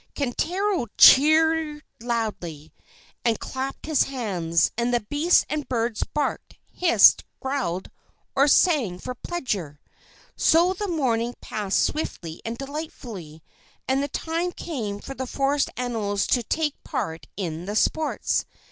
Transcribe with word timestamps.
Kintaro 0.15 0.87
cheered 0.97 1.83
loudly, 2.01 2.73
and 3.23 3.39
clapped 3.39 3.85
his 3.85 4.05
hands; 4.05 4.71
and 4.75 4.91
the 4.91 5.01
beasts 5.01 5.45
and 5.47 5.69
birds 5.69 6.03
barked, 6.03 6.57
hissed, 6.71 7.23
growled, 7.39 7.91
or 8.35 8.47
sang 8.47 8.97
for 8.97 9.13
pleasure. 9.13 9.79
So 10.35 10.73
the 10.73 10.87
morning 10.87 11.35
passed 11.39 11.83
swiftly 11.83 12.41
and 12.43 12.57
delightfully, 12.57 13.43
and 13.87 14.01
the 14.01 14.07
time 14.07 14.51
came 14.53 14.99
for 15.01 15.13
the 15.13 15.27
forest 15.27 15.69
animals 15.77 16.25
to 16.25 16.41
take 16.41 16.83
part 16.83 17.27
in 17.37 17.65
the 17.65 17.75
sports. 17.75 18.45